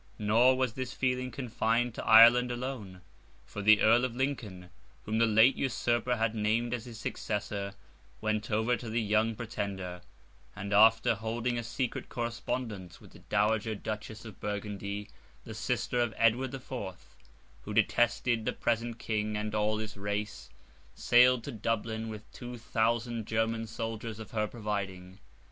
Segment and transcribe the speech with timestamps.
[0.17, 3.01] Nor was this feeling confined to Ireland alone,
[3.45, 8.89] for the Earl of Lincoln—whom the late usurper had named as his successor—went over to
[8.89, 10.01] the young Pretender;
[10.55, 16.49] and, after holding a secret correspondence with the Dowager Duchess of Burgundy—the sister of Edward
[16.49, 17.15] the Fourth,
[17.61, 23.67] who detested the present King and all his race—sailed to Dublin with two thousand German
[23.67, 25.19] soldiers of her providing.